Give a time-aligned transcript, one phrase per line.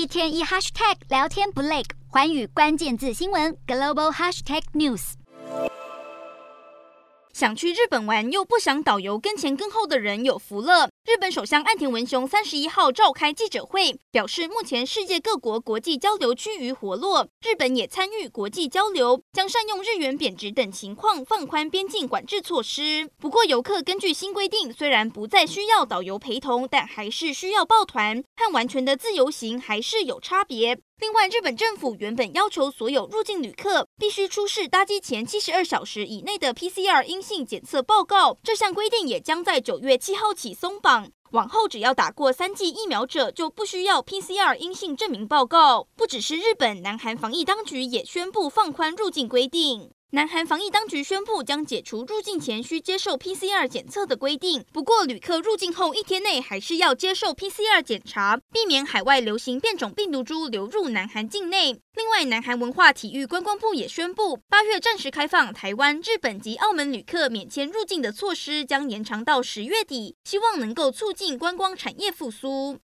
[0.00, 5.12] 一天一 hashtag 聊天不累，环宇关键字新闻 global hashtag news。
[7.34, 10.89] 想去日本玩又不想导游跟前跟后的人有福了。
[11.10, 23.10] 日本首相岸田文雄三十一号召开记者会，表示目前世界各国国际交流趋于活络，日本也参与国际交流，将善用日元贬值等情况放宽边境管制措施。
[23.18, 30.78] 不过，游客根据新规定，虽然不再需要导游陪同，但还是需要报团，和完全的自由行还是有差别。
[31.00, 40.99] 另外，日本政府原本要求所有入境旅客必须出示搭机前七十二小时以内的 PCR 阴性检测报告，这项规定也将在九月七号起松绑。
[41.30, 45.86] 往后只要打过三剂疫苗者，就不需要 PCR 阴性证明报告。
[45.94, 49.92] 不只是日本，南韩防疫当局也宣布放宽入境规定。
[50.12, 61.80] 南韩防疫当局宣布将解除入境前需接受 PCR 检测的规定，不过旅客入境后一天内还是要接受 PCR 检查，避免海外流行变种病毒株流入南韩境内。
[61.94, 72.76] 另外，南韩文化体育观光部也宣布，八月暂时开放台湾、日本及澳门旅客免签入境的措施将延长到十月底，希望能够促进观光产业复苏。